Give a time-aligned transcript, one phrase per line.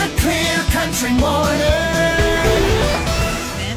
[0.00, 1.60] A clear country morning.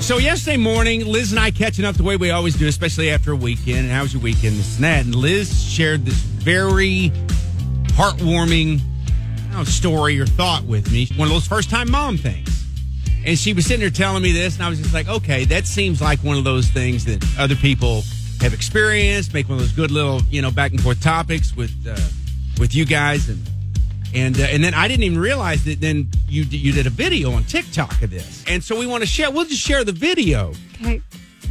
[0.01, 3.31] So yesterday morning, Liz and I catching up the way we always do, especially after
[3.31, 3.79] a weekend.
[3.79, 4.57] And how was your weekend?
[4.57, 5.05] This and that.
[5.05, 7.11] And Liz shared this very
[7.95, 8.81] heartwarming
[9.53, 11.07] know, story or thought with me.
[11.15, 12.49] One of those first time mom things.
[13.25, 15.65] And she was sitting there telling me this, and I was just like, okay, that
[15.65, 18.03] seems like one of those things that other people
[18.41, 19.33] have experienced.
[19.33, 21.95] Make one of those good little, you know, back and forth topics with uh,
[22.59, 23.39] with you guys, and
[24.13, 25.81] and uh, and then I didn't even realize that.
[25.81, 29.07] Then you you did a video on TikTok of this, and so we want to
[29.07, 29.31] share.
[29.31, 31.01] We'll just share the video Okay.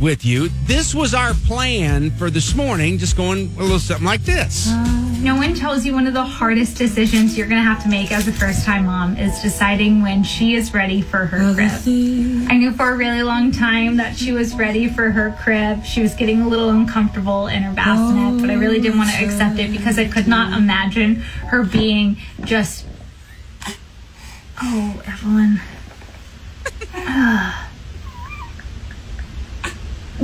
[0.03, 0.49] With you.
[0.65, 4.69] This was our plan for this morning, just going a little something like this.
[4.69, 7.89] Uh, no one tells you one of the hardest decisions you're going to have to
[7.89, 11.71] make as a first time mom is deciding when she is ready for her crib.
[12.51, 15.85] I knew for a really long time that she was ready for her crib.
[15.85, 19.25] She was getting a little uncomfortable in her bassinet, but I really didn't want to
[19.25, 22.85] accept it because I could not imagine her being just.
[24.61, 25.61] Oh, Evelyn.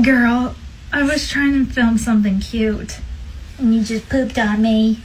[0.02, 0.54] Girl,
[0.92, 2.98] I was trying to film something cute.
[3.58, 5.00] And you just pooped on me.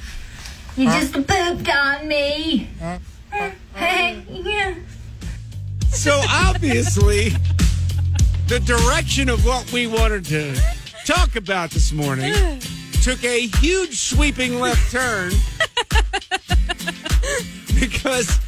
[0.77, 2.69] You just pooped on me.
[3.73, 4.75] Hey, yeah.
[5.89, 7.29] So obviously,
[8.47, 10.55] the direction of what we wanted to
[11.05, 12.33] talk about this morning
[13.01, 15.31] took a huge sweeping left turn
[17.79, 18.39] because.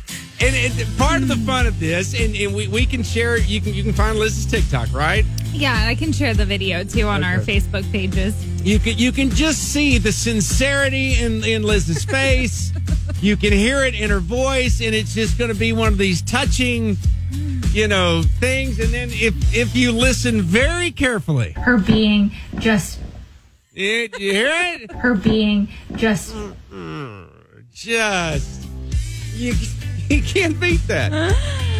[0.41, 3.37] And, and part of the fun of this, and, and we, we can share.
[3.37, 5.25] You can you can find Liz's TikTok, right?
[5.53, 8.35] Yeah, I can share the video too on our Facebook pages.
[8.61, 12.73] You can you can just see the sincerity in in Liz's face.
[13.21, 15.97] you can hear it in her voice, and it's just going to be one of
[15.97, 16.97] these touching,
[17.71, 18.79] you know, things.
[18.79, 22.99] And then if if you listen very carefully, Her being just,
[23.73, 26.35] it, you hear it, her being just.
[27.73, 28.65] just
[29.35, 29.53] you
[30.09, 31.11] you can't beat that.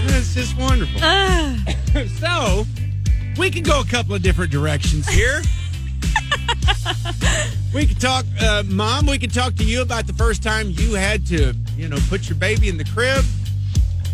[0.08, 1.00] It's just wonderful.
[2.20, 2.66] so
[3.38, 5.41] we can go a couple of different directions here.
[7.74, 9.06] we could talk, uh, mom.
[9.06, 12.30] We could talk to you about the first time you had to, you know, put
[12.30, 13.24] your baby in the crib.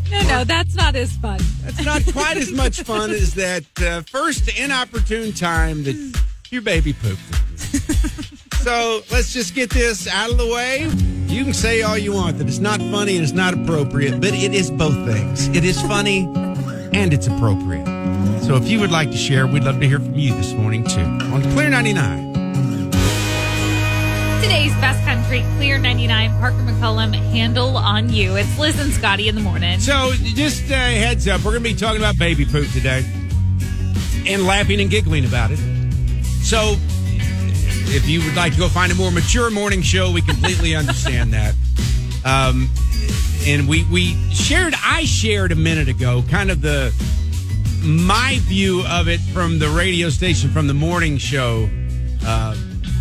[0.10, 1.40] No, no, that's not as fun.
[1.62, 6.92] That's not quite as much fun as that uh, first inopportune time that your baby
[6.92, 7.22] pooped.
[8.56, 11.21] so let's just get this out of the way.
[11.32, 14.34] You can say all you want that it's not funny and it's not appropriate, but
[14.34, 15.48] it is both things.
[15.56, 16.26] It is funny
[16.94, 17.86] and it's appropriate.
[18.44, 20.84] So if you would like to share, we'd love to hear from you this morning
[20.84, 22.92] too on Clear 99.
[24.42, 28.36] Today's best country, Clear 99, Parker McCollum, handle on you.
[28.36, 29.80] It's Liz and Scotty in the morning.
[29.80, 33.06] So, just uh, heads up, we're going to be talking about baby poop today
[34.28, 35.60] and laughing and giggling about it.
[36.44, 36.76] So,
[37.94, 41.34] if you would like to go find a more mature morning show, we completely understand
[41.34, 41.54] that.
[42.24, 42.70] Um,
[43.46, 46.94] and we we shared, I shared a minute ago, kind of the
[47.84, 51.70] my view of it from the radio station, from the morning show
[52.26, 52.56] uh,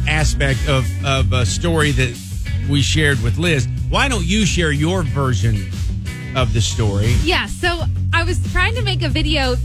[0.08, 2.18] aspect of of a story that
[2.68, 3.68] we shared with Liz.
[3.90, 5.70] Why don't you share your version
[6.34, 7.14] of the story?
[7.22, 9.56] Yeah, so I was trying to make a video.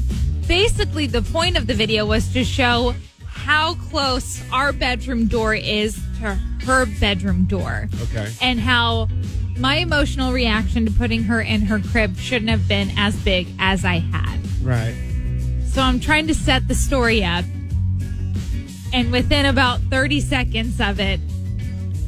[0.48, 2.94] Basically, the point of the video was to show
[3.46, 6.34] how close our bedroom door is to
[6.66, 7.88] her bedroom door.
[8.02, 8.32] Okay.
[8.42, 9.08] And how
[9.58, 13.86] my emotional reaction to putting her in her crib shouldn't have been as big as
[13.86, 14.40] I had.
[14.64, 14.96] Right.
[15.68, 17.46] So I'm trying to set the story up.
[18.92, 21.20] And within about 30 seconds of it,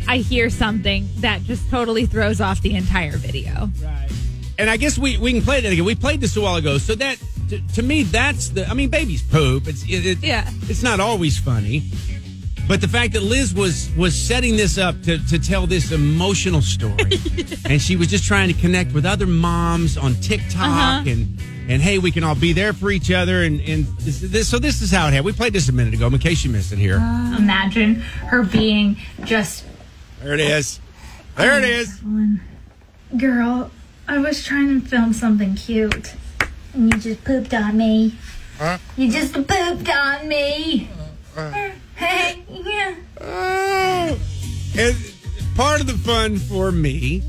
[0.08, 3.70] I hear something that just totally throws off the entire video.
[3.84, 4.10] Right.
[4.58, 5.86] And I guess we, we can play that again.
[5.86, 6.80] We played this a while ago.
[6.80, 9.68] So that, to, to me, that's the, I mean, babies poop.
[9.68, 10.50] It's, it, it- Yeah.
[10.64, 11.84] It's not always funny.
[12.68, 16.62] But the fact that Liz was was setting this up to, to tell this emotional
[16.62, 17.18] story,
[17.66, 21.04] and she was just trying to connect with other moms on TikTok, Uh-huh.
[21.10, 24.50] and and hey, we can all be there for each other, and and this, this,
[24.50, 25.28] so this is how it happened.
[25.28, 26.98] We played this a minute ago, in case you missed it here.
[26.98, 27.96] Imagine
[28.32, 29.64] her being just.
[30.22, 30.82] There it is.
[31.38, 32.02] There it is.
[33.18, 33.72] Girl,
[34.10, 36.16] I was trying to film something cute.
[36.78, 38.14] And you just pooped on me.
[38.98, 40.88] You just pooped on me.
[41.96, 42.96] Hey, yeah.
[44.80, 44.96] And
[45.56, 47.24] part of the fun for me,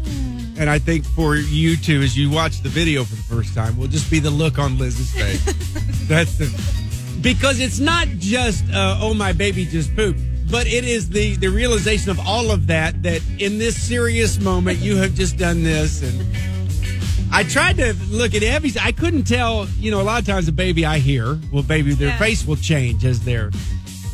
[0.58, 3.78] and I think for you too, as you watch the video for the first time,
[3.78, 5.42] will just be the look on Liz's face.
[6.08, 10.20] That's the because it's not just uh, oh my baby just pooped,
[10.50, 14.78] but it is the the realization of all of that that in this serious moment
[14.80, 16.57] you have just done this and.
[17.30, 18.76] I tried to look at Evie's.
[18.76, 19.66] I couldn't tell.
[19.78, 22.18] You know, a lot of times a baby I hear, well, baby, their Yeah.
[22.18, 23.50] face will change as they're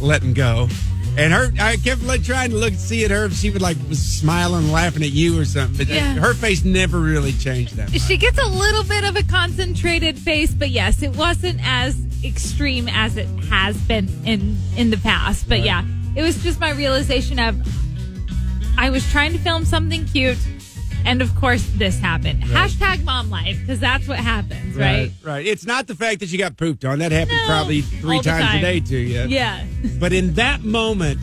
[0.00, 0.68] letting go.
[1.16, 3.76] And her, I kept like trying to look, see at her if she would like
[3.88, 5.76] was smiling, laughing at you or something.
[5.76, 6.14] But Yeah.
[6.14, 7.92] her face never really changed that.
[7.92, 8.02] Much.
[8.02, 12.88] She gets a little bit of a concentrated face, but yes, it wasn't as extreme
[12.88, 15.48] as it has been in in the past.
[15.48, 15.84] But yeah,
[16.16, 17.56] it was just my realization of
[18.76, 20.38] I was trying to film something cute,
[21.04, 22.42] and of course this happened.
[22.42, 25.10] Hashtag mom life because that's what happens, right?
[25.22, 25.46] right.
[25.46, 26.98] It's not the fact that you got pooped on.
[27.00, 29.22] That happens No, probably three all the times a day to you.
[29.28, 29.64] Yeah,
[29.98, 31.18] But in that moment,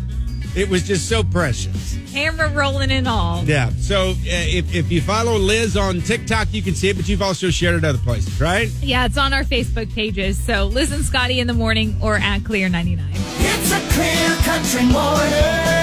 [0.56, 1.98] it was just so precious.
[2.12, 3.42] camera rolling and all.
[3.46, 3.70] Yeah.
[3.80, 7.22] So uh, if, if you follow Liz on TikTok, you can see it, but you've
[7.22, 8.68] also shared it other places, right?
[8.82, 10.38] Yeah, it's on our Facebook pages.
[10.38, 13.08] So Liz and Scotty in the morning or at Clear ninety nine.
[13.14, 15.81] It's a clear country morning.